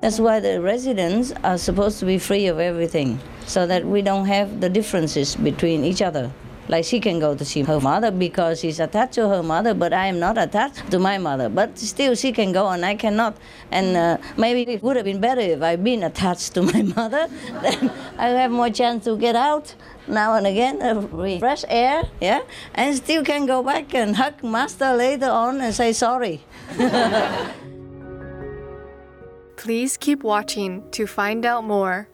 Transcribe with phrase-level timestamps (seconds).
[0.00, 4.26] That's why the residents are supposed to be free of everything, so that we don't
[4.26, 6.32] have the differences between each other.
[6.68, 9.92] Like she can go to see her mother because she's attached to her mother, but
[9.92, 11.48] I am not attached to my mother.
[11.48, 13.36] But still, she can go and I cannot.
[13.72, 17.26] And uh, maybe it would have been better if I'd been attached to my mother.
[17.60, 19.74] then I have more chance to get out
[20.06, 22.42] now and again, uh, fresh air, yeah,
[22.74, 26.42] and still can go back and hug master later on and say sorry.
[29.60, 32.08] Please keep watching to find out more.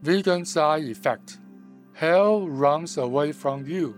[0.00, 1.36] Vegan side effect.
[1.92, 3.92] Hell runs away from you.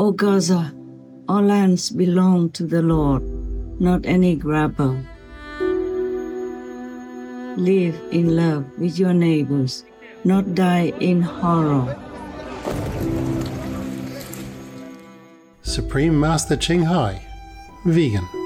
[0.00, 0.74] O Gaza,
[1.28, 3.22] all lands belong to the Lord,
[3.80, 5.00] not any grabber.
[7.56, 9.84] Live in love with your neighbors,
[10.24, 11.96] not die in horror.
[15.62, 17.22] Supreme Master Ching Hai,
[17.86, 18.45] vegan.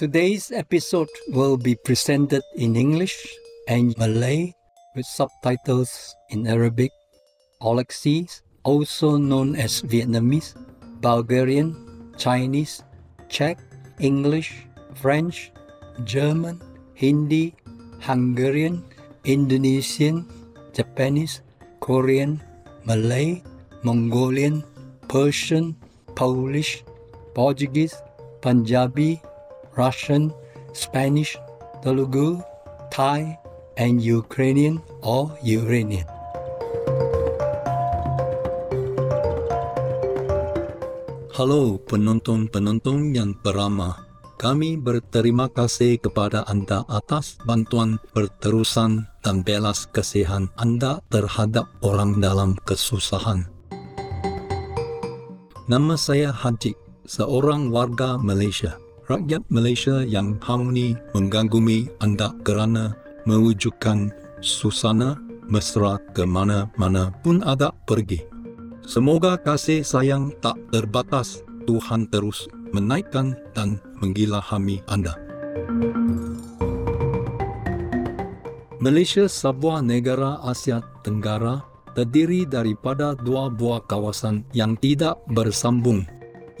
[0.00, 3.20] Today's episode will be presented in English
[3.68, 4.56] and Malay
[4.96, 6.88] with subtitles in Arabic,
[7.60, 10.56] Aulacese, also known as Vietnamese,
[11.04, 11.76] Bulgarian,
[12.16, 12.80] Chinese,
[13.28, 13.60] Czech,
[14.00, 15.52] English, French,
[16.04, 17.52] German, Hindi,
[18.00, 18.82] Hungarian,
[19.28, 20.24] Indonesian,
[20.72, 21.42] Japanese,
[21.80, 22.40] Korean,
[22.88, 23.44] Malay,
[23.84, 24.64] Mongolian,
[25.12, 25.76] Persian,
[26.16, 26.84] Polish,
[27.34, 28.00] Portuguese,
[28.40, 29.20] Punjabi,
[29.80, 30.28] Russian,
[30.76, 31.40] Spanish,
[31.80, 32.44] Telugu,
[32.92, 33.40] Thai,
[33.80, 36.04] and Ukrainian or Uranian.
[41.32, 44.04] Halo penonton-penonton yang beramah.
[44.36, 52.56] Kami berterima kasih kepada anda atas bantuan perterusan dan belas kasihan anda terhadap orang dalam
[52.68, 53.48] kesusahan.
[55.68, 56.76] Nama saya Haji,
[57.08, 58.76] seorang warga Malaysia.
[59.10, 62.94] Rakyat Malaysia yang harmoni menggangumi anda kerana
[63.26, 65.18] mewujudkan susana
[65.50, 68.22] mesra ke mana-mana pun ada pergi.
[68.86, 75.18] Semoga kasih sayang tak terbatas Tuhan terus menaikkan dan menggilahami anda.
[78.78, 81.66] Malaysia sebuah negara Asia Tenggara
[81.98, 86.06] terdiri daripada dua buah kawasan yang tidak bersambung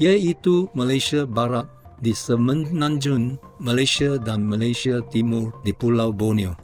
[0.02, 6.56] iaitu Malaysia Barat di Semenanjung Malaysia dan Malaysia Timur di Pulau Borneo.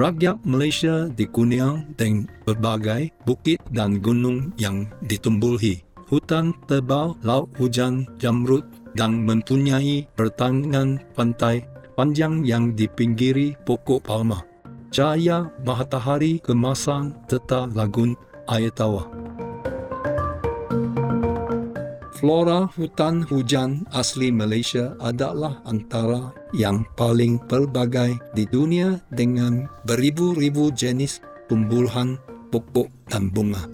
[0.00, 8.64] Rakyat Malaysia dikurniai dengan berbagai bukit dan gunung yang ditumbuhi, hutan tebal, laut hujan, jamrut
[8.96, 11.68] dan mempunyai pertanian pantai
[12.00, 14.40] panjang yang dipinggiri pokok palma.
[14.88, 18.16] Cahaya matahari kemasang serta lagun
[18.48, 19.19] air tawar.
[22.20, 31.24] Flora hutan hujan asli Malaysia adalah antara yang paling pelbagai di dunia dengan beribu-ribu jenis
[31.48, 32.20] tumbuhan,
[32.52, 33.64] pokok dan bunga.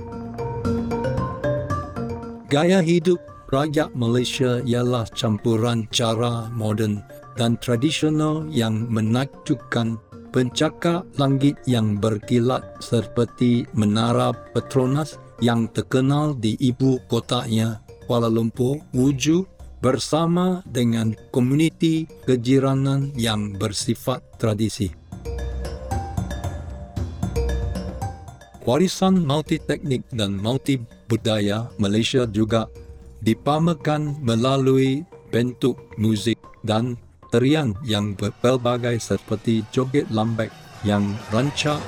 [2.46, 3.18] Gaya hidup
[3.50, 7.02] rakyat Malaysia ialah campuran cara moden
[7.34, 9.98] dan tradisional yang menakjubkan
[10.30, 19.44] pencakar langit yang berkilat seperti menara Petronas yang terkenal di ibu kotanya Kuala Lumpur wujud
[19.82, 24.94] bersama dengan komuniti kejiranan yang bersifat tradisi.
[28.66, 32.66] Warisan multiteknik dan multi budaya Malaysia juga
[33.22, 36.98] dipamerkan melalui bentuk muzik dan
[37.30, 40.50] tarian yang berpelbagai seperti joget lambek
[40.82, 41.78] yang rancak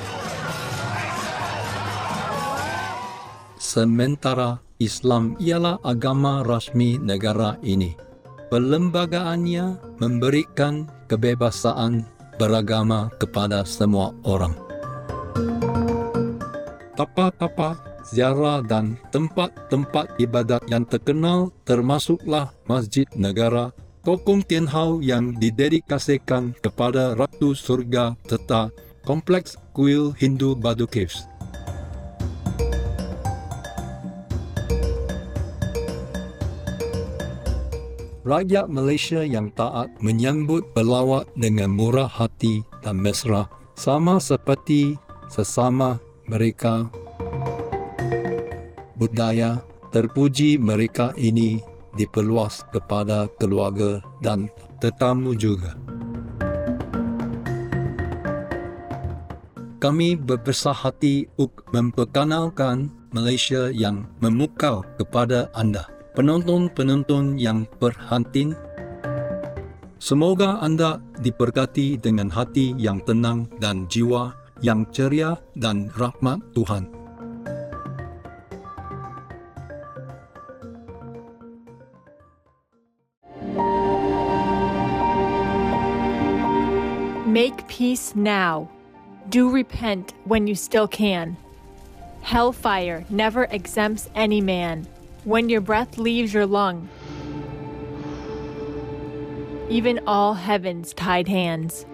[3.59, 7.99] sementara Islam ialah agama rasmi negara ini.
[8.47, 12.07] Perlembagaannya memberikan kebebasan
[12.39, 14.55] beragama kepada semua orang.
[16.95, 17.75] Tapa-tapa,
[18.07, 23.75] ziarah dan tempat-tempat ibadat yang terkenal termasuklah Masjid Negara,
[24.07, 28.71] Kokong Tian Hau yang didedikasikan kepada Ratu Surga serta
[29.03, 31.27] Kompleks Kuil Hindu Badu Caves.
[38.29, 45.01] Rakyat Malaysia yang taat menyambut pelawat dengan murah hati dan mesra sama seperti
[45.33, 45.97] sesama
[46.29, 46.93] mereka
[49.01, 51.65] budaya terpuji mereka ini
[51.97, 55.73] diperluas kepada keluarga dan tetamu juga.
[59.79, 68.59] Kami berbesar hati untuk memperkenalkan Malaysia yang memukau kepada anda penonton-penonton yang perhatian.
[70.03, 76.91] Semoga anda diberkati dengan hati yang tenang dan jiwa yang ceria dan rahmat Tuhan.
[87.31, 88.67] Make peace now.
[89.31, 91.39] Do repent when you still can.
[92.27, 94.89] Hellfire never exempts any man
[95.29, 96.89] when your breath leaves your lung.
[99.69, 101.85] Even all heaven's tied hands.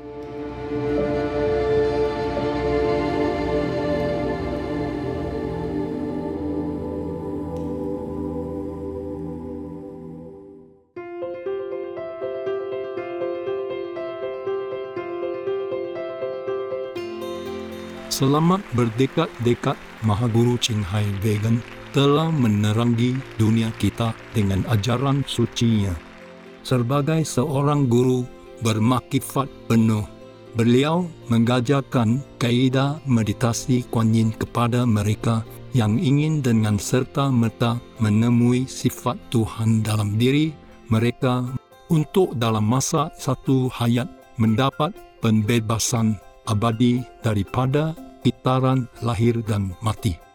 [18.15, 19.75] Selamat berdekat-dekat
[20.07, 25.95] Mahaguru Ching Hai Vegan telah menerangi dunia kita dengan ajaran sucinya.
[26.67, 28.27] Sebagai seorang guru
[28.67, 30.03] bermakifat penuh,
[30.59, 39.87] beliau mengajarkan kaidah meditasi Kuan Yin kepada mereka yang ingin dengan serta-merta menemui sifat Tuhan
[39.87, 40.51] dalam diri
[40.91, 41.47] mereka
[41.95, 44.91] untuk dalam masa satu hayat mendapat
[45.23, 46.19] pembebasan
[46.51, 47.95] abadi daripada
[48.27, 50.34] kitaran lahir dan mati.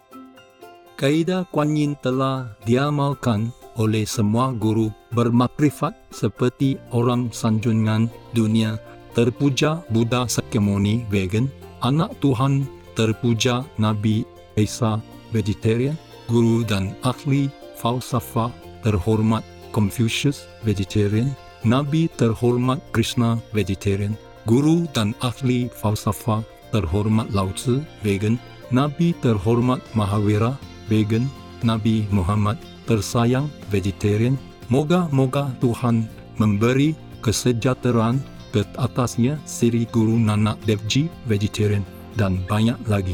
[0.99, 8.75] Kaedah Kuan Yin telah diamalkan oleh semua guru bermakrifat seperti orang sanjungan dunia
[9.15, 11.47] terpuja Buddha Sakyamuni vegan,
[11.79, 12.67] anak Tuhan
[12.99, 14.27] terpuja Nabi
[14.59, 14.99] Isa
[15.31, 15.95] vegetarian,
[16.27, 17.47] guru dan ahli
[17.79, 18.51] falsafah
[18.83, 21.31] terhormat Confucius vegetarian,
[21.63, 26.43] Nabi terhormat Krishna vegetarian, guru dan ahli falsafah
[26.75, 28.35] terhormat Lao Tzu vegan,
[28.67, 31.29] Nabi terhormat Mahavira vegan,
[31.61, 32.57] Nabi Muhammad
[32.89, 34.33] tersayang vegetarian,
[34.73, 36.09] moga-moga Tuhan
[36.41, 38.17] memberi kesejahteraan
[38.49, 41.85] ke atasnya Siri Guru Nanak Dev Ji vegetarian
[42.17, 43.13] dan banyak lagi.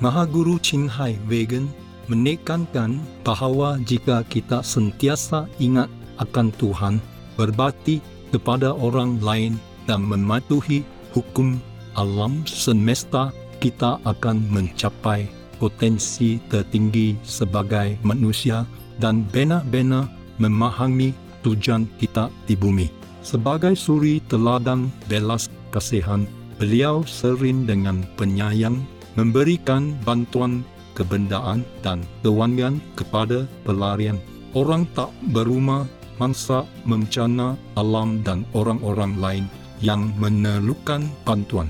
[0.00, 1.68] Mahaguru Chin Hai vegan
[2.08, 5.88] menekankan bahawa jika kita sentiasa ingat
[6.20, 6.94] akan Tuhan,
[7.36, 8.00] berbakti
[8.32, 11.60] kepada orang lain dan mematuhi hukum
[11.98, 15.28] alam semesta kita akan mencapai
[15.60, 18.64] potensi tertinggi sebagai manusia
[18.96, 20.08] dan benar-benar
[20.40, 21.12] memahami
[21.44, 22.88] tujuan kita di bumi.
[23.20, 26.24] Sebagai suri teladan belas kasihan,
[26.56, 28.80] beliau sering dengan penyayang
[29.20, 30.64] memberikan bantuan
[30.96, 34.16] kebendaan dan kewangan kepada pelarian,
[34.56, 35.84] orang tak berumah,
[36.16, 39.44] mangsa bencana alam dan orang-orang lain
[39.80, 41.68] yang memerlukan bantuan.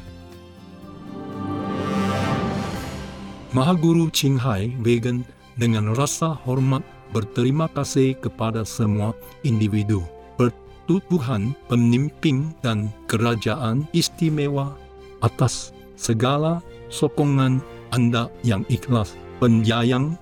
[3.50, 5.26] Mahaguru Ching Hai vegan
[5.58, 9.10] dengan rasa hormat berterima kasih kepada semua
[9.42, 10.06] individu,
[10.38, 14.78] pertubuhan, pemimpin dan kerajaan istimewa
[15.18, 16.62] atas segala
[16.94, 17.58] sokongan
[17.90, 20.14] anda yang ikhlas, penyayang,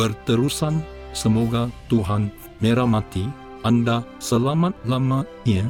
[0.00, 0.80] berterusan,
[1.12, 2.32] semoga Tuhan
[2.64, 3.28] merahmati
[3.60, 5.68] Anda selamat-lamanya.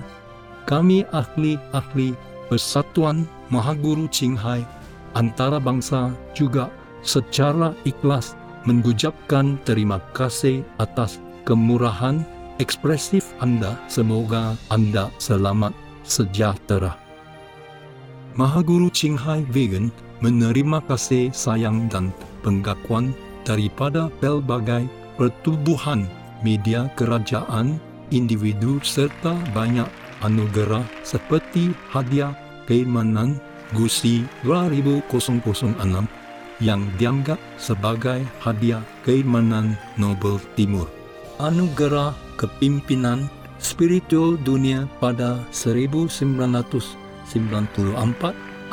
[0.71, 2.15] Kami ahli-ahli
[2.47, 4.63] Persatuan Mahaguru Qinghai
[5.19, 6.71] antara bangsa juga
[7.03, 12.23] secara ikhlas mengucapkan terima kasih atas kemurahan
[12.63, 13.75] ekspresif Anda.
[13.91, 15.75] Semoga Anda selamat
[16.07, 16.95] sejahtera.
[18.39, 19.91] Mahaguru Qinghai Vegan
[20.23, 22.15] menerima kasih sayang dan
[22.47, 23.11] pengakuan
[23.43, 24.87] daripada pelbagai
[25.19, 26.07] pertubuhan
[26.47, 27.83] media kerajaan,
[28.15, 29.87] individu serta banyak
[30.23, 32.31] anugerah seperti hadiah
[32.71, 33.43] keimanan
[33.77, 35.05] Gusi 2006
[36.59, 40.91] yang dianggap sebagai hadiah keimanan Nobel Timur.
[41.39, 43.31] Anugerah kepimpinan
[43.63, 47.31] spiritual dunia pada 1994,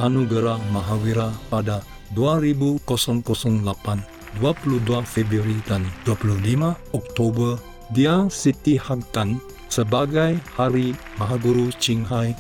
[0.02, 1.86] Anugerah Mahavira pada
[2.18, 2.82] 2008,
[4.42, 7.62] 22 Februari dan 25 Oktober
[7.94, 9.38] dia Siti Hangtan
[9.70, 12.34] sebagai Hari Mahaguru Qinghai,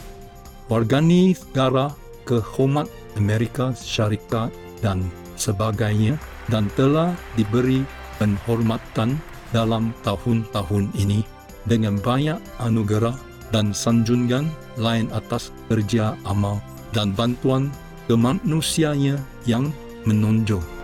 [0.67, 1.93] wargani negara
[2.25, 4.51] kehormat Amerika Syarikat
[4.84, 5.05] dan
[5.39, 6.20] sebagainya
[6.51, 7.86] dan telah diberi
[8.20, 9.17] penghormatan
[9.53, 11.24] dalam tahun-tahun ini
[11.65, 13.15] dengan banyak anugerah
[13.53, 16.60] dan sanjungan lain atas kerja amal
[16.91, 17.72] dan bantuan
[18.12, 19.17] kemanusiaannya
[19.48, 19.72] yang
[20.05, 20.75] menonjol.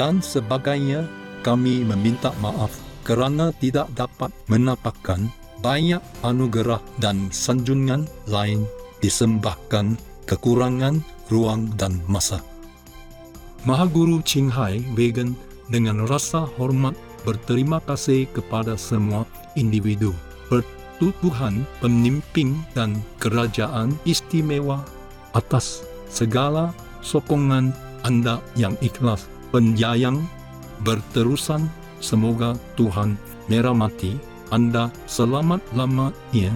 [0.00, 1.04] Dan sebagainya,
[1.44, 2.72] kami meminta maaf
[3.04, 5.28] kerana tidak dapat menampakkan
[5.60, 8.64] banyak anugerah dan sanjungan lain
[9.04, 12.40] disembahkan kekurangan ruang dan masa.
[13.68, 15.36] Mahaguru Qinghai Vegan
[15.68, 16.96] dengan rasa hormat
[17.28, 20.16] berterima kasih kepada semua individu,
[20.48, 24.80] pertubuhan, pemimpin dan kerajaan istimewa
[25.36, 26.72] atas segala
[27.04, 30.24] sokongan anda yang ikhlas penyayang
[30.86, 31.68] berterusan
[32.00, 34.16] semoga Tuhan merahmati
[34.50, 36.50] anda selamat-lamanya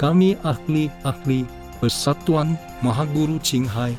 [0.00, 1.44] kami ahli-ahli
[1.82, 3.92] Persatuan Mahaguru Qinghai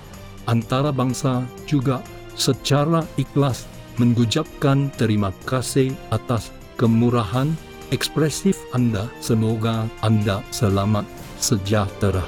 [0.50, 2.02] antarabangsa juga
[2.34, 3.70] secara ikhlas
[4.02, 7.54] mengucapkan terima kasih atas kemurahan
[7.94, 9.08] ekspresif anda.
[9.22, 11.08] Semoga anda selamat
[11.40, 12.24] sejahtera.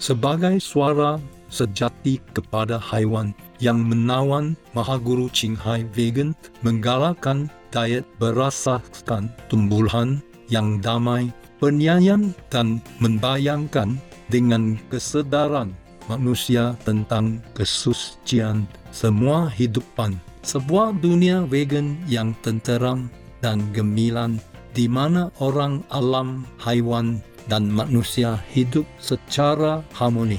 [0.00, 1.20] Sebagai suara
[1.50, 11.30] sejati kepada haiwan yang menawan Mahaguru Qinghai Vegan menggalakkan diet berasaskan tumbuhan yang damai,
[11.62, 13.98] penyayang dan membayangkan
[14.30, 15.74] dengan kesedaran
[16.10, 20.18] manusia tentang kesucian semua hidupan.
[20.42, 23.12] Sebuah dunia vegan yang tenteram
[23.44, 24.40] dan gemilang
[24.72, 30.38] di mana orang alam, haiwan dan manusia hidup secara harmoni.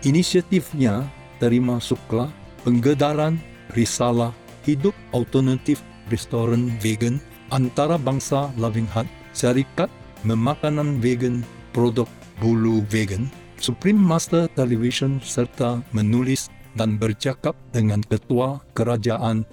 [0.00, 1.04] Inisiatifnya
[1.36, 2.32] termasuklah
[2.64, 3.36] penggedaran
[3.76, 4.32] risalah
[4.64, 7.20] hidup alternatif restoran vegan
[7.52, 9.92] antarabangsa Loving Heart, syarikat
[10.24, 11.44] memakanan vegan,
[11.76, 12.08] produk
[12.40, 13.28] bulu vegan,
[13.60, 16.48] Supreme Master Television serta menulis
[16.80, 19.44] dan bercakap dengan ketua kerajaan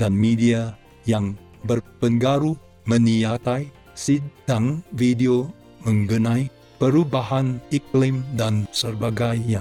[0.00, 1.36] dan media yang
[1.68, 2.56] berpengaruh
[2.88, 5.52] meniatai sidang video
[5.84, 6.48] mengenai
[6.80, 9.60] perubahan iklim dan sebagainya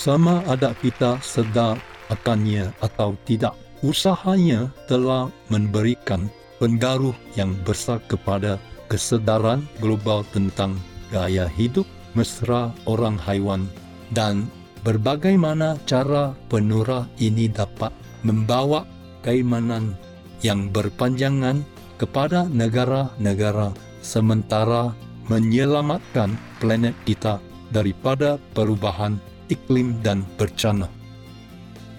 [0.00, 1.76] sama ada kita sedar
[2.08, 3.52] akannya atau tidak.
[3.84, 8.56] Usahanya telah memberikan pengaruh yang besar kepada
[8.88, 10.76] kesedaran global tentang
[11.12, 11.84] gaya hidup
[12.16, 13.68] mesra orang haiwan
[14.16, 14.48] dan
[14.82, 17.92] berbagaimana cara penura ini dapat
[18.24, 18.84] membawa
[19.24, 19.96] keimanan
[20.44, 21.64] yang berpanjangan
[21.96, 24.92] kepada negara-negara sementara
[25.28, 27.38] menyelamatkan planet kita
[27.70, 30.88] daripada perubahan iklim dan bencana.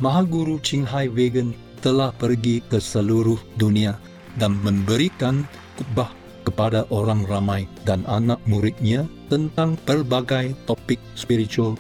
[0.01, 1.53] Mahaguru Qinghai Vegan
[1.84, 4.00] telah pergi ke seluruh dunia
[4.41, 5.46] dan memberikan
[5.77, 6.10] kubah
[6.41, 11.78] kepada orang ramai dan anak muridnya tentang berbagai topik spiritual.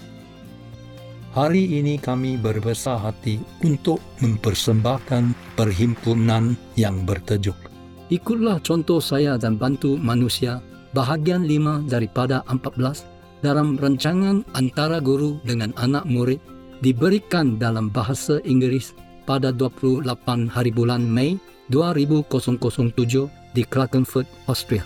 [1.33, 7.71] Hari ini kami berbesar hati untuk mempersembahkan perhimpunan yang bertajuk
[8.11, 10.59] Ikutlah contoh saya dan bantu manusia
[10.91, 13.07] bahagian 5 daripada 14
[13.41, 16.39] dalam rancangan antara guru dengan anak murid
[16.81, 18.93] diberikan dalam bahasa Inggeris
[19.25, 20.05] pada 28
[20.49, 21.37] hari bulan Mei
[21.69, 24.83] 2007 di Klagenfurt, Austria.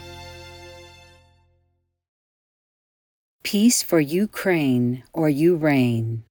[3.45, 6.25] Peace for Ukraine or you reign.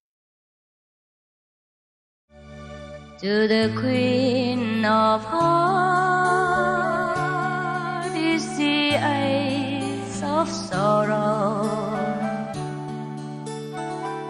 [3.23, 5.55] To the Queen of Hearts
[8.13, 11.94] is the eyes of sorrow.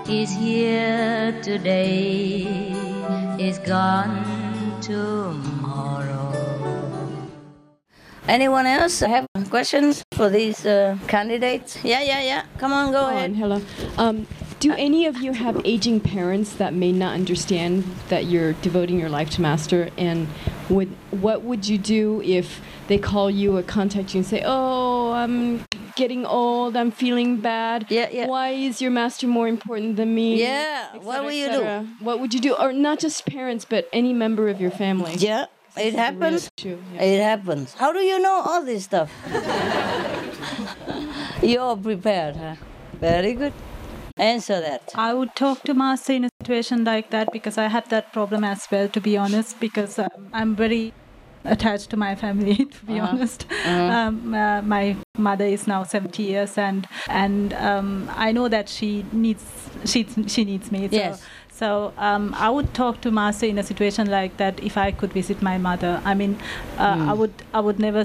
[0.09, 2.43] Is here today,
[3.39, 6.33] is gone tomorrow.
[8.29, 11.83] Anyone else have questions for these uh, candidates?
[11.83, 12.45] Yeah, yeah, yeah.
[12.59, 13.35] Come on, go ahead.
[13.35, 13.63] Hello.
[13.97, 14.27] Um,
[14.61, 19.11] do any of you have aging parents that may not understand that you're devoting your
[19.11, 19.91] life to Master?
[19.99, 20.29] And
[20.69, 25.13] would what would you do if they call you or contact you and say, "Oh,
[25.13, 25.65] I'm
[25.97, 26.77] getting old.
[26.77, 27.87] I'm feeling bad.
[27.89, 28.27] Yeah, yeah.
[28.27, 30.41] Why is your master more important than me?
[30.41, 30.91] Yeah.
[30.95, 31.89] Et what cetera, will you do?
[32.05, 32.55] What would you do?
[32.55, 35.15] Or not just parents, but any member of your family.
[35.17, 35.47] Yeah.
[35.77, 36.51] It is a real happens.
[36.57, 37.75] issue, It happens.
[37.75, 39.11] How do you know all this stuff?
[41.43, 42.55] You're prepared, huh?
[43.01, 43.53] Very good.
[44.17, 44.93] Answer that.
[44.95, 48.45] I would talk to Master in a situation like that because I have that problem
[48.45, 50.93] as well, to be honest, because um, I'm very
[51.45, 53.09] attached to my family, to be Uh-huh.
[53.13, 53.47] honest.
[53.51, 53.93] Uh-huh.
[53.93, 59.05] Um, uh, my mother is now 70 years, and and um, I know that she
[59.13, 59.45] needs
[59.85, 60.89] she she needs me.
[60.89, 61.23] So, Yes.
[61.59, 65.13] So um, I would talk to Master in a situation like that if I could
[65.13, 66.01] visit my mother.
[66.05, 66.37] I mean,
[66.79, 67.09] uh, Mm.
[67.11, 68.01] I would I would never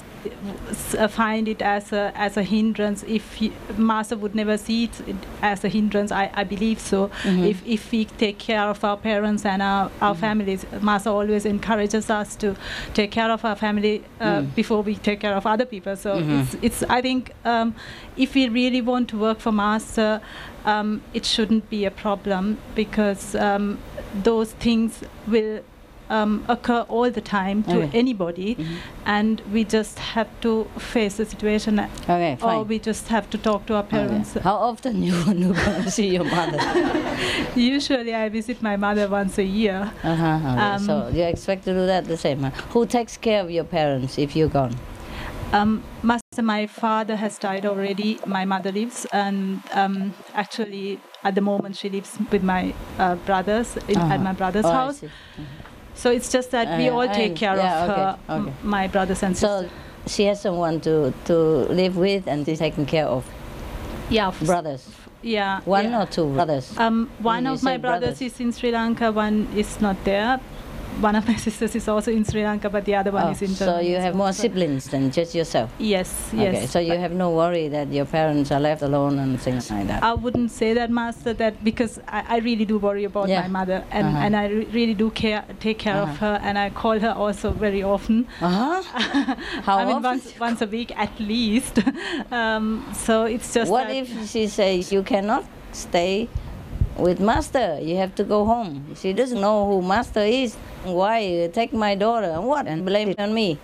[0.69, 3.03] s- uh, find it as a as a hindrance.
[3.07, 5.01] If he, Master would never see it
[5.41, 7.09] as a hindrance, I, I believe so.
[7.23, 7.47] Mhm.
[7.49, 12.09] If if we take care of our parents and our, our families, Master always encourages
[12.11, 12.55] us to
[12.93, 14.53] take care of our family uh, Mm.
[14.55, 15.95] before we take care of other people.
[15.95, 16.39] So Mhm.
[16.41, 17.73] it's it's I think um,
[18.15, 20.21] if we really want to work for Master,
[20.65, 23.77] um, it shouldn't be a problem because um,
[24.23, 25.61] those things will
[26.09, 27.97] um, occur all the time to Okay.
[27.97, 28.57] anybody,
[29.05, 33.67] and we just have to face the situation, Okay, or we just have to talk
[33.67, 34.33] to our parents.
[34.33, 35.39] How often do you want
[35.85, 36.57] to see your mother?
[37.55, 39.91] Usually, I visit my mother once a year.
[40.03, 40.61] Uh-huh, okay.
[40.61, 42.41] Um, so you expect to do that the same.
[42.41, 42.49] Huh?
[42.73, 44.75] Who takes care of your parents if you're gone?
[45.53, 45.83] Um,
[46.41, 48.19] My father has died already.
[48.25, 53.77] My mother lives, and um, actually, at the moment, she lives with my uh, brothers
[53.87, 54.13] in, Uh-huh.
[54.13, 55.03] at my brother's Oh, house.
[55.95, 58.53] So it's just that we Uh, all take care yeah, of okay, her, okay.
[58.63, 59.71] my brothers and So sisters.
[60.15, 61.33] she has someone to, to
[61.69, 63.25] live with and to taken care of.
[64.09, 64.31] Yeah.
[64.45, 64.87] Brothers.
[65.21, 65.59] Yeah.
[65.65, 66.01] One yeah.
[66.01, 66.71] or two brothers.
[66.77, 68.21] Um, one of my brothers, brothers.
[68.21, 70.39] is in Sri Lanka, one is not there.
[71.01, 73.41] One of my sisters is also in Sri Lanka, but the other one Oh, is
[73.41, 75.69] in so you have more siblings than just yourself.
[75.79, 76.55] Yes, yes.
[76.55, 79.87] Okay, so you have no worry that your parents are left alone and things like
[79.87, 80.03] that.
[80.03, 83.41] I wouldn't say that, Master, that because I, I really do worry about Yeah.
[83.43, 84.17] my mother, and, Uh-huh.
[84.25, 86.25] and I re- really do care, take care of Uh-huh.
[86.33, 88.27] her, and I call her also very often.
[88.41, 88.81] Uh-huh.
[89.63, 90.03] How I mean, often?
[90.03, 91.79] once once a week at least.
[92.31, 93.71] um, so it's just.
[93.71, 96.27] what if she says you cannot stay
[96.99, 97.79] with master?
[97.81, 98.95] You have to go home.
[98.95, 100.55] She doesn't know who master is.
[100.83, 103.57] Why take my daughter and what and blame it on me?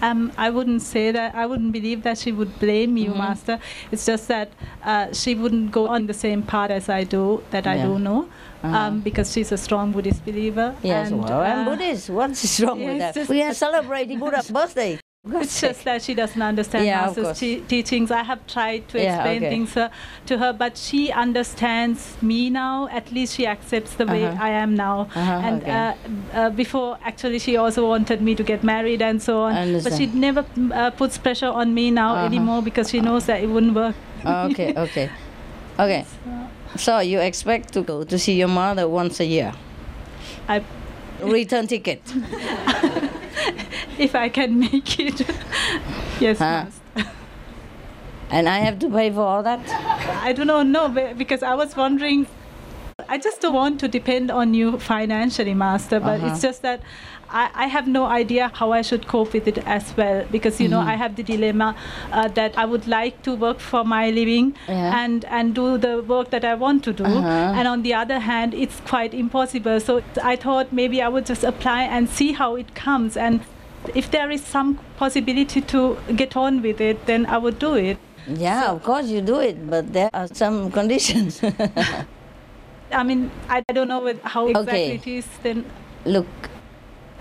[0.00, 1.34] Um, I wouldn't say that.
[1.34, 3.16] I wouldn't believe that she would blame you, Mhm.
[3.18, 3.58] Master.
[3.90, 4.48] It's just that
[4.84, 7.86] uh, she wouldn't go on the same path as I do, that I Yeah.
[7.86, 8.28] do know,
[8.62, 8.76] Uh-huh.
[8.76, 10.76] um, because she's a strong Buddhist believer.
[10.84, 12.10] Yes, and, well, I'm uh, Buddhist.
[12.10, 13.28] What's wrong yeah, with that?
[13.28, 15.00] We are celebrating Buddha's birthday.
[15.42, 18.10] It's just that she doesn't understand Yeah, Master's te- teachings.
[18.10, 19.50] I have tried to Yeah, explain okay.
[19.50, 19.88] things uh,
[20.26, 22.88] to her, but she understands me now.
[22.88, 24.44] At least she accepts the way Uh-huh.
[24.44, 25.08] I am now.
[25.14, 25.72] Uh-huh, and okay.
[25.72, 25.94] uh,
[26.38, 29.82] uh, before, actually, she also wanted me to get married and so on.
[29.82, 32.26] But she never uh, puts pressure on me now Uh-huh.
[32.26, 33.96] anymore because she knows that it wouldn't work.
[34.24, 35.10] Oh, okay, okay,
[35.78, 36.04] okay.
[36.76, 39.52] So you expect to go to see your mother once a year?
[40.48, 40.62] I
[41.20, 42.02] return ticket.
[44.06, 45.20] if I can make it.
[46.20, 46.66] yes, Huh?
[48.30, 49.60] And I have to pay for all that?
[50.22, 52.26] I do not know be- because I was wondering.
[53.08, 56.26] I just don't want to depend on you financially, Master, but Uh-huh.
[56.32, 56.82] it's just that
[57.30, 60.68] I, I have no idea how I should cope with it as well because you
[60.68, 60.92] know Mhm.
[60.92, 61.74] I have the dilemma
[62.12, 65.00] uh, that I would like to work for my living Yeah.
[65.02, 67.58] and and do the work that I want to do, Uh-huh.
[67.58, 69.80] and on the other hand, it's quite impossible.
[69.80, 73.40] So I thought maybe I would just apply and see how it comes and.
[73.94, 77.98] If there is some possibility to get on with it, then I would do it.
[78.26, 81.40] Yeah, of course you do it, but there are some conditions.
[82.92, 84.94] I mean, I don't know how exactly Okay.
[84.96, 85.26] it is.
[85.42, 85.64] Then
[86.04, 86.26] Look,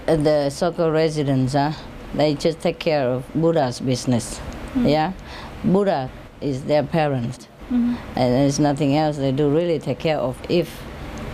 [0.07, 1.71] uh, the so-called residents, huh,
[2.15, 4.39] they just take care of Buddha's business.
[4.73, 4.89] Mm.
[4.89, 5.11] Yeah,
[5.63, 6.09] Buddha
[6.41, 7.95] is their parent, Mhm.
[8.15, 10.37] and there's nothing else they do really take care of.
[10.49, 10.69] If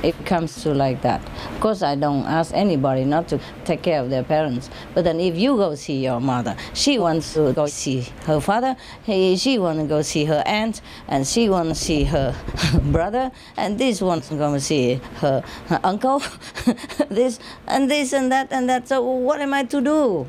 [0.03, 4.01] it comes to like that, of course I don't ask anybody not to take care
[4.01, 4.69] of their parents.
[4.93, 8.75] But then if you go see your mother, she wants to go see her father,
[9.03, 12.35] he, she wants to go see her aunt, and she wants to see her
[12.91, 16.21] brother, and this wants to go see her, her uncle,
[17.09, 18.87] this and this and that and that.
[18.87, 20.27] So what am I to do?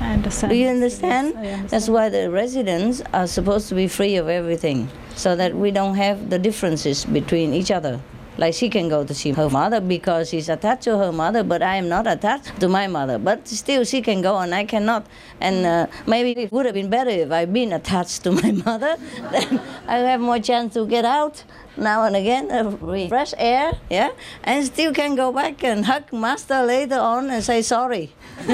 [0.00, 0.50] I understand.
[0.50, 1.34] Do you understand?
[1.36, 1.68] I understand.
[1.68, 5.96] That's why the residents are supposed to be free of everything, so that we don't
[5.96, 8.00] have the differences between each other.
[8.38, 11.62] Like she can go to see her mother because she's attached to her mother, but
[11.62, 13.18] I am not attached to my mother.
[13.18, 15.06] But still, she can go and I cannot.
[15.40, 18.96] And uh, maybe it would have been better if I'd been attached to my mother.
[19.30, 21.44] then I have more chance to get out
[21.76, 24.10] now and again, uh, fresh air, yeah,
[24.44, 28.12] and still can go back and hug master later on and say sorry.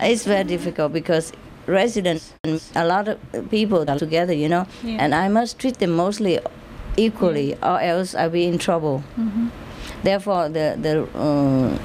[0.00, 1.32] it's very difficult because
[1.66, 3.18] residents and a lot of
[3.50, 4.96] people are together, you know, Yeah.
[5.00, 6.40] and I must treat them mostly
[6.96, 9.02] equally, or else I'll be in trouble.
[9.18, 9.50] Mhm.
[10.02, 11.76] Therefore, the the uh,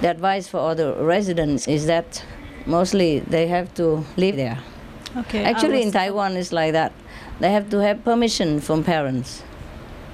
[0.00, 2.24] the advice for all the residents is that
[2.66, 4.58] mostly they have to live there.
[5.16, 5.44] Okay.
[5.44, 6.92] Actually, in Taiwan, it's like that.
[7.40, 9.42] They have to have permission from parents.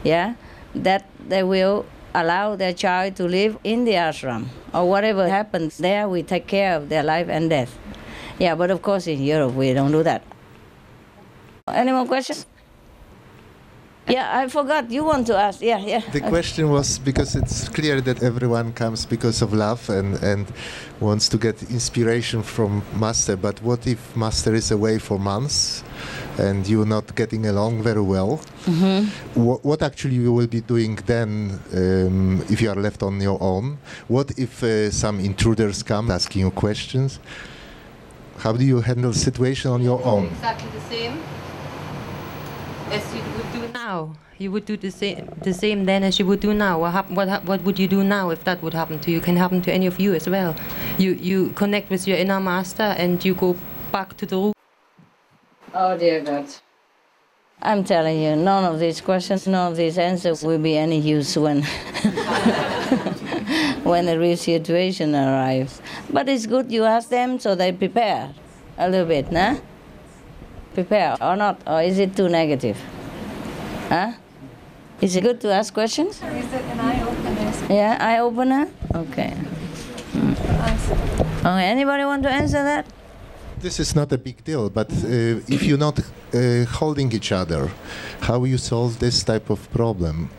[0.05, 0.35] Yeah,
[0.75, 1.85] that they will
[2.15, 6.09] allow their child to live in the ashram or whatever happens there.
[6.09, 7.77] We take care of their life and death.
[8.39, 10.23] Yeah, but of course, in Europe, we don't do that.
[11.69, 12.47] Any more questions?
[14.11, 14.91] Yeah, I forgot.
[14.91, 15.61] You want to ask?
[15.63, 16.03] Yeah, yeah.
[16.13, 20.47] The question was because it's clear that everyone comes because of love and, and
[21.01, 23.37] wants to get inspiration from Master.
[23.37, 25.85] But what if Master is away for months
[26.39, 28.41] and you're not getting along very well?
[28.67, 29.07] Mhm.
[29.35, 33.39] What, what actually you will be doing then um, if you are left on your
[33.41, 33.79] own?
[34.09, 37.21] What if uh, some intruders come asking you questions?
[38.39, 40.25] How do you handle the situation on your own?
[40.27, 41.19] Exactly the same
[42.91, 43.60] as you would do
[43.91, 44.13] now.
[44.39, 46.81] You would do the same, the same then as you would do now.
[46.81, 49.21] What, hap- what, hap- what would you do now if that would happen to you?
[49.21, 50.55] Can happen to any of you as well.
[50.99, 53.57] You you connect with your inner master and you go
[53.93, 54.55] back to the root.
[55.75, 56.47] Oh dear God.
[57.63, 61.37] I'm telling you, none of these questions, none of these answers will be any use
[61.45, 61.63] when
[63.91, 65.83] when the real situation arrives.
[66.09, 68.33] But it's good you ask them so they prepare
[68.79, 69.57] a little bit, nah?
[70.73, 72.79] Prepare or not, or is it too negative?
[73.91, 74.13] Huh?
[75.01, 76.23] Is it good to ask questions?
[76.23, 77.75] Is it an eye opener?
[77.75, 78.69] Yeah, eye opener?
[78.95, 79.35] Okay.
[80.13, 81.41] Mm.
[81.41, 82.87] Okay, anybody want to answer that?
[83.59, 87.69] This is not a big deal, but uh, if you're not uh, holding each other,
[88.21, 90.31] how you solve this type of problem?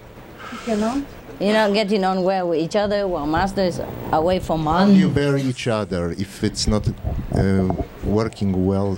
[0.65, 1.03] You know?
[1.41, 3.81] You're not getting on well with each other while master is
[4.13, 7.67] away from How do you bear each other if it's not uh,
[8.05, 8.97] working well?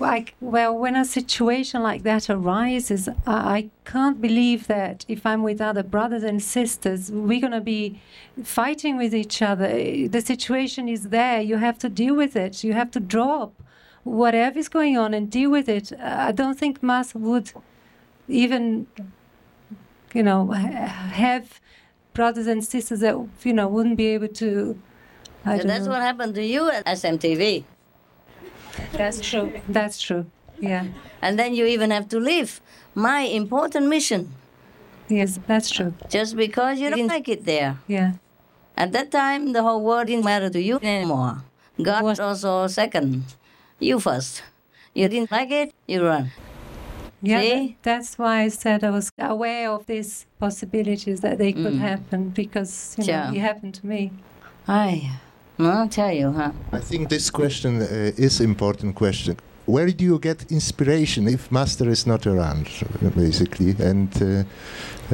[0.00, 5.62] Like, well, when a situation like that arises, I, can't believe that if I'm with
[5.62, 8.00] other brothers and sisters, we're going to be
[8.44, 9.66] fighting with each other.
[10.08, 11.40] The situation is there.
[11.40, 12.62] You have to deal with it.
[12.62, 13.54] You have to drop
[14.04, 15.90] whatever is going on and deal with it.
[15.98, 17.50] I don't think Mas would
[18.28, 18.86] even,
[20.12, 21.60] you know, have
[22.12, 24.78] brothers and sisters that, you know, wouldn't be able to.
[25.44, 25.92] I So that's know.
[25.92, 27.64] what happened to you at SMTV.
[28.92, 29.52] That's true.
[29.68, 30.26] That's true.
[30.60, 30.86] Yeah.
[31.22, 32.60] And then you even have to leave
[32.94, 34.32] my important mission.
[35.08, 35.94] Yes, that's true.
[36.10, 37.78] Just because you didn't like it there.
[37.86, 38.12] Yeah.
[38.76, 41.42] At that time, the whole world didn't matter to you anymore.
[41.82, 43.24] God was also second.
[43.78, 44.42] You first.
[44.94, 46.32] You didn't like it, you run.
[47.22, 47.76] Yeah, See?
[47.82, 51.78] that's why I said I was aware of these possibilities that they could Mm.
[51.80, 53.32] happen because you know, Yeah.
[53.32, 54.12] it happened to me.
[54.68, 55.18] Aye.
[55.58, 56.52] I'll tell you, huh?
[56.72, 59.36] I think this question uh, is important question.
[59.66, 62.68] Where do you get inspiration if master is not around,
[63.16, 64.44] basically, and uh,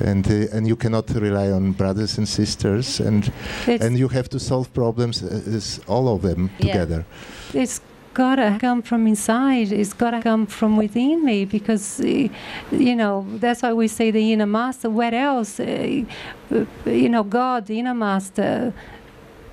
[0.04, 3.24] and uh, and you cannot rely on brothers and sisters, and
[3.66, 6.72] It's- and you have to solve problems uh, as all of them Yeah.
[6.72, 7.04] together.
[7.52, 7.80] It's
[8.12, 9.72] gotta come from inside.
[9.72, 12.28] It's gotta come from within me because, uh,
[12.70, 14.88] you know, that's why we say the inner master.
[14.88, 15.58] Where else?
[15.58, 16.04] Uh,
[16.52, 18.72] uh, you know, God, the inner master.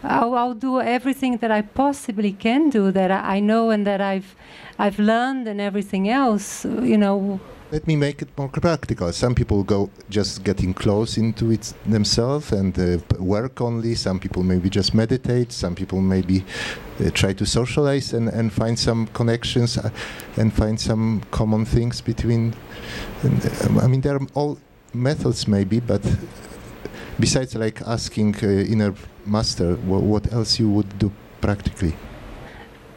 [0.03, 4.01] I'll, I'll do everything that I possibly can do that I, I know and that
[4.01, 4.35] I've
[4.79, 6.65] I've learned and everything else.
[6.65, 7.39] You know,
[7.71, 9.13] Let me make it more practical.
[9.13, 13.95] Some people go just getting close into it themselves and uh, work only.
[13.95, 15.53] Some people maybe just meditate.
[15.53, 16.43] Some people maybe
[16.99, 19.89] uh, try to socialize and, and find some connections uh,
[20.35, 22.53] and find some common things between.
[23.23, 24.57] And, um, I mean, there are all
[24.93, 26.01] methods maybe, but
[27.19, 28.93] besides like asking uh, inner
[29.25, 31.93] master, wha- what else you would do practically?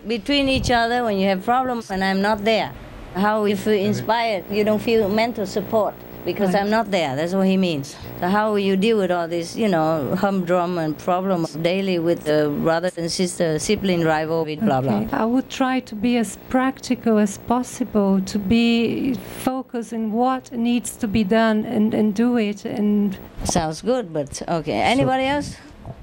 [0.07, 2.73] Between each other, when you have problems and I'm not there,
[3.15, 6.63] how if you inspired, you don't feel mental support because Right.
[6.63, 7.15] I'm not there.
[7.17, 7.97] That's what he means.
[8.21, 12.25] So how will you deal with all this, you know, humdrum and problems daily with
[12.25, 15.01] the brothers and sisters, sibling rivalry, blah blah.
[15.01, 15.17] Okay.
[15.17, 19.15] I would try to be as practical as possible, to be
[19.49, 22.65] focused in what needs to be done and, and do it.
[22.65, 24.73] And Sounds good, but okay.
[24.81, 25.57] Anybody else?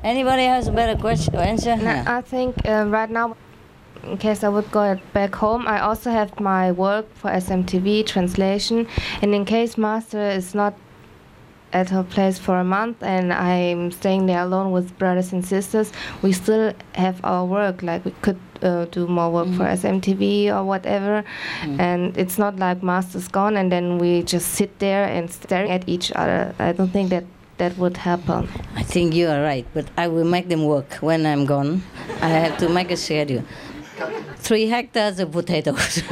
[0.04, 1.76] Anybody has a better question or answer?
[1.76, 2.18] No, Yeah.
[2.18, 3.36] I think uh, right now,
[4.04, 8.88] in case I would go back home, I also have my work for SMTV translation,
[9.22, 10.74] and in case Master is not
[11.74, 15.92] at her place for a month and I'm staying there alone with brothers and sisters,
[16.22, 17.82] we still have our work.
[17.82, 21.24] Like we could uh, do more work for SMTV or whatever,
[21.80, 25.88] and it's not like Master's gone and then we just sit there and staring at
[25.88, 26.54] each other.
[26.60, 27.24] I don't think that
[27.58, 28.50] that would happen.
[28.76, 31.84] I think you are right, but I will make them work when I'm gone.
[32.22, 33.44] I have to make a schedule.
[34.38, 36.00] Three hectares of potatoes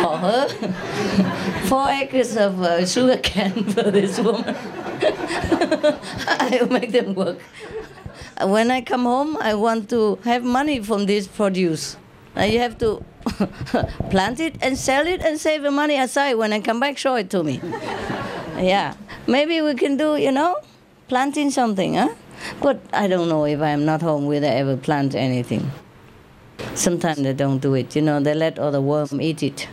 [0.00, 0.48] for her,
[1.66, 4.54] four acres of uh, sugar cane for this woman.
[6.28, 7.38] I make them work.
[8.42, 11.96] When I come home, I want to have money from this produce.
[12.36, 13.04] Uh, you have to
[14.10, 16.34] plant it and sell it and save the money aside.
[16.34, 17.60] When I come back, show it to me.
[18.56, 18.94] Yeah,
[19.26, 20.56] maybe we can do, you know,
[21.08, 22.14] planting something, huh?
[22.60, 25.70] But I don't know if I'm not home will I ever plant anything.
[26.74, 29.68] Sometimes they don't do it, you know, they let other worm eat it.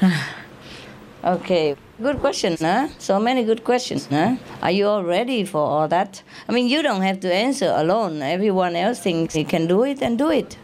[1.24, 2.88] okay, good question, huh?
[2.98, 4.36] So many good questions, huh?
[4.62, 6.22] Are you all ready for all that?
[6.48, 8.22] I mean, you don't have to answer alone.
[8.22, 10.58] Everyone else thinks he can do it and do it.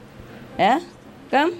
[0.59, 0.81] Yeah?
[1.31, 1.55] Come.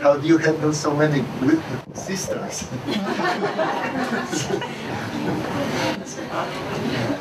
[0.00, 1.62] How do you handle so many wi-
[1.94, 2.68] sisters?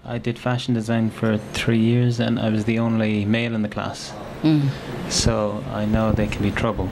[0.05, 3.69] I did fashion design for three years and I was the only male in the
[3.69, 4.13] class.
[4.41, 4.69] Mm.
[5.09, 6.89] So I know they can be trouble.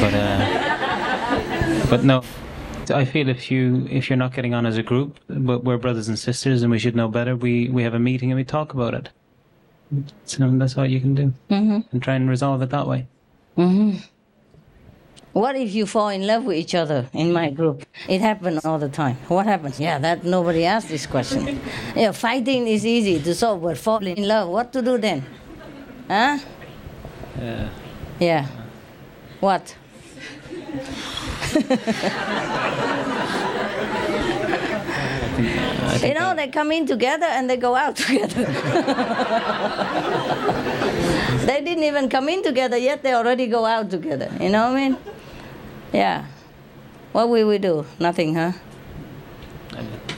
[0.00, 2.22] But uh, but no.
[2.90, 6.08] I feel if you if you're not getting on as a group, but we're brothers
[6.08, 8.72] and sisters and we should know better, we, we have a meeting and we talk
[8.72, 9.10] about it.
[10.24, 11.34] So that's all you can do.
[11.50, 11.80] Mm-hmm.
[11.92, 13.06] And try and resolve it that way.
[13.56, 13.96] hmm
[15.32, 17.84] What if you fall in love with each other in my group?
[18.08, 19.16] It happens all the time.
[19.28, 19.78] What happens?
[19.78, 21.60] Yeah, that nobody asked this question.
[21.96, 25.24] yeah, fighting is easy to solve, but falling in love, what to do then?
[26.08, 26.38] Huh?
[27.38, 27.68] Yeah.
[28.18, 28.46] Yeah.
[29.40, 29.76] What?
[36.02, 38.44] You know, they come in together and they go out together.
[41.46, 44.30] they didn't even come in together yet, they already go out together.
[44.40, 44.96] You know what I mean?
[45.92, 46.24] Yeah.
[47.12, 47.86] What will we do?
[47.98, 48.52] Nothing, huh?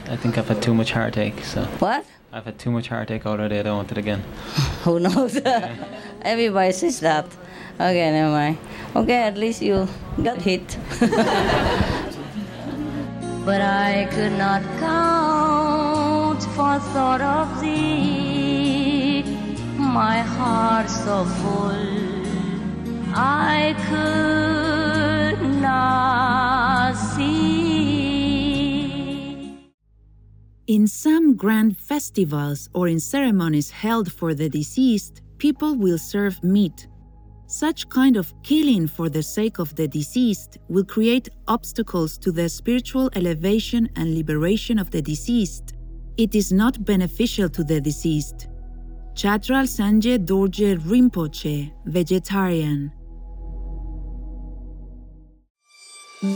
[0.09, 1.43] I think I've had too much heartache.
[1.43, 2.05] So What?
[2.33, 3.59] I've had too much heartache already.
[3.59, 4.23] I don't want it again.
[4.83, 5.37] Who knows?
[6.21, 7.25] Everybody says that.
[7.79, 8.57] Okay, never mind.
[8.95, 9.87] Okay, at least you
[10.23, 10.77] got hit.
[13.43, 19.23] But I could not count for thought of thee,
[19.79, 21.73] my heart so full,
[23.15, 24.80] I could not see.
[30.67, 36.87] In some grand festivals or in ceremonies held for the deceased, people will serve meat.
[37.47, 42.47] Such kind of killing for the sake of the deceased will create obstacles to the
[42.47, 45.73] spiritual elevation and liberation of the deceased.
[46.15, 48.47] It is not beneficial to the deceased.
[49.13, 52.93] Chatral Sangye Dorje Rinpoche, vegetarian.
[56.21, 56.29] There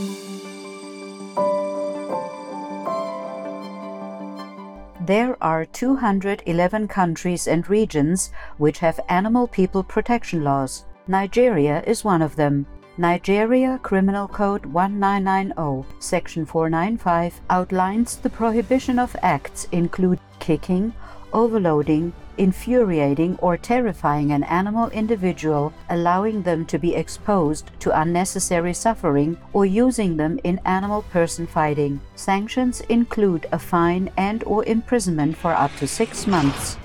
[5.40, 10.86] are 211 countries and regions which have animal people protection laws.
[11.06, 12.66] Nigeria is one of them.
[12.98, 20.92] Nigeria Criminal Code 1990, Section 495 outlines the prohibition of acts include kicking,
[21.32, 29.36] overloading, infuriating or terrifying an animal individual, allowing them to be exposed to unnecessary suffering,
[29.52, 32.00] or using them in animal-person fighting.
[32.14, 36.76] Sanctions include a fine and or imprisonment for up to six months.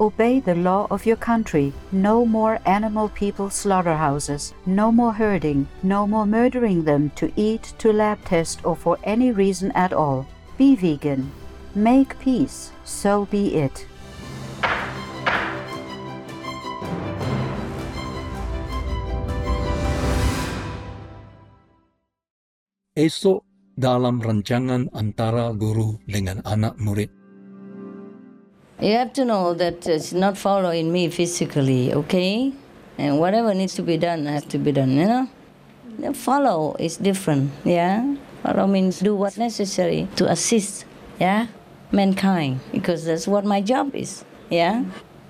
[0.00, 1.72] Obey the law of your country.
[1.90, 4.54] No more animal people slaughterhouses.
[4.64, 5.66] No more herding.
[5.82, 10.24] No more murdering them to eat, to lab test, or for any reason at all.
[10.56, 11.32] Be vegan.
[11.74, 12.70] Make peace.
[12.84, 13.87] So be it.
[22.98, 23.46] Esok
[23.78, 27.06] dalam rancangan antara guru dengan anak murid.
[28.82, 32.50] You have to know that it's not following me physically, okay?
[32.98, 35.30] And whatever needs to be done has to be done, you know?
[36.02, 38.02] The follow is different, yeah?
[38.42, 40.82] Follow means do what's necessary to assist,
[41.22, 41.54] yeah?
[41.94, 44.82] Mankind, because that's what my job is, yeah?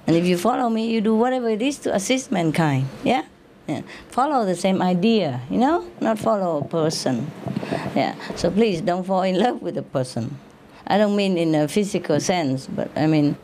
[0.09, 3.28] And if you follow me, you do whatever it is to assist mankind, yeah?
[3.68, 3.83] Yeah.
[4.09, 5.88] Follow the same idea, you know?
[6.00, 7.31] Not follow a person,
[7.94, 8.14] yeah?
[8.35, 10.38] So please don't fall in love with a person.
[10.87, 13.37] I don't mean in a physical sense, but I mean,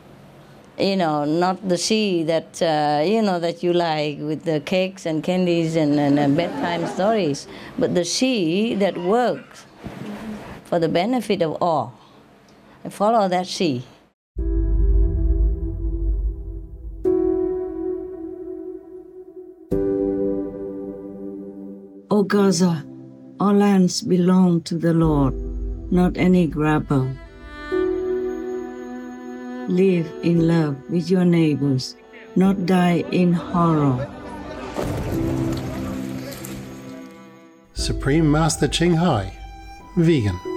[0.79, 5.05] you know, not the she that uh, you know that you like with the cakes
[5.05, 9.65] and candies and, and uh, bedtime stories, but the she that works
[10.65, 11.97] for the benefit of all.
[12.89, 13.85] Follow that she.
[22.27, 22.85] Gaza,
[23.39, 25.33] all lands belong to the Lord,
[25.91, 27.11] not any grabber.
[29.67, 31.95] Live in love with your neighbors,
[32.35, 34.07] not die in horror.
[37.73, 39.33] Supreme Master Ching Hai,
[39.97, 40.54] vegan.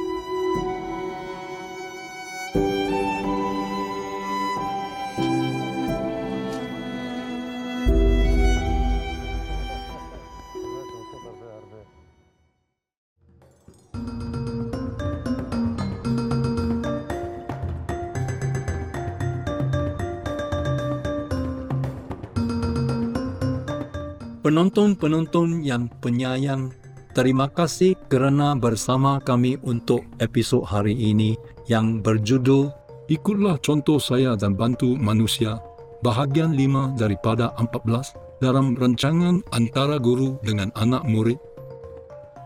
[24.48, 26.72] Penonton-penonton yang penyayang,
[27.12, 31.37] terima kasih kerana bersama kami untuk episod hari ini
[31.68, 32.72] yang berjudul
[33.12, 35.61] Ikutlah contoh saya dan bantu manusia,
[36.00, 41.37] bahagian 5 daripada 14 dalam rancangan antara guru dengan anak murid.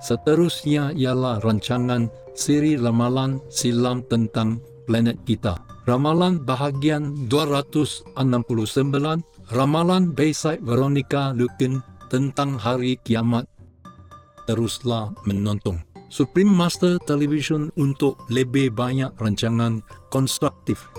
[0.03, 4.59] Seterusnya ialah rancangan siri ramalan silam tentang
[4.91, 5.55] planet kita.
[5.87, 8.19] Ramalan bahagian 269,
[9.55, 13.49] Ramalan Bayside Veronica Lukin tentang hari kiamat.
[14.45, 15.81] Teruslah menonton.
[16.13, 19.81] Supreme Master Television untuk lebih banyak rancangan
[20.13, 20.93] konstruktif.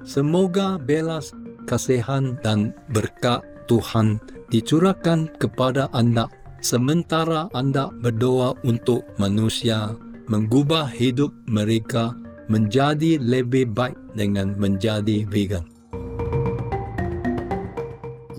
[0.00, 1.36] Semoga belas
[1.68, 4.16] kasihan dan berkat Tuhan
[4.48, 6.32] dicurahkan kepada anda
[6.64, 9.92] sementara anda berdoa untuk manusia
[10.32, 12.16] mengubah hidup mereka
[12.48, 15.79] menjadi lebih baik dengan menjadi vegan.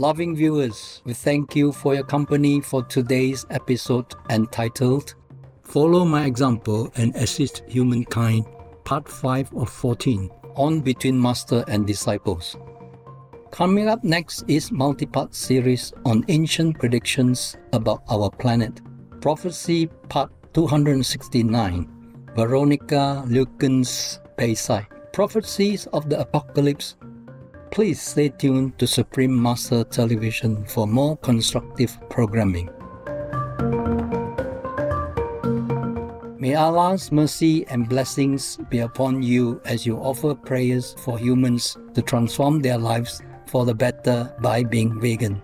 [0.01, 5.13] Loving viewers, we thank you for your company for today's episode entitled
[5.61, 8.47] Follow my example and assist humankind.
[8.83, 12.57] Part 5 of 14 on Between Master and Disciples.
[13.51, 18.81] Coming up next is multi-part series on ancient predictions about our planet.
[19.21, 22.25] Prophecy Part 269.
[22.35, 24.87] Veronica Lueken's Bayside.
[25.13, 26.95] Prophecies of the Apocalypse.
[27.71, 32.69] Please stay tuned to Supreme Master Television for more constructive programming.
[36.37, 42.01] May Allah's mercy and blessings be upon you as you offer prayers for humans to
[42.01, 45.41] transform their lives for the better by being vegan.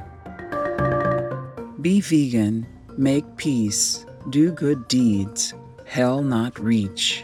[1.80, 2.68] Be vegan,
[2.98, 5.54] make peace, do good deeds,
[5.86, 7.24] hell not reach.